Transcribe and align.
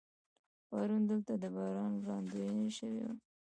پرون 0.69 1.01
دلته 1.11 1.33
د 1.37 1.43
باران 1.55 1.93
وړاندوینه 1.97 2.65
شوې 2.77 3.01
وه. 3.05 3.13